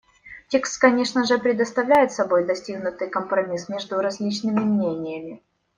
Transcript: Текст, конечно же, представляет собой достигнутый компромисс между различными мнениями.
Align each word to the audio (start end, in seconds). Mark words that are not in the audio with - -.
Текст, 0.49 0.81
конечно 0.81 1.25
же, 1.25 1.37
представляет 1.37 2.11
собой 2.11 2.47
достигнутый 2.47 3.07
компромисс 3.07 3.69
между 3.69 3.97
различными 3.99 4.57
мнениями. 4.57 5.43